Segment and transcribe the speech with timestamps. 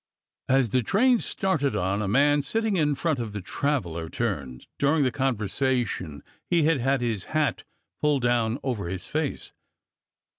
[0.49, 4.65] As the train started on, a man sitting in front of the traveler turned.
[4.79, 7.63] During the conversation he had had his hat
[8.01, 9.51] pulled down over his face.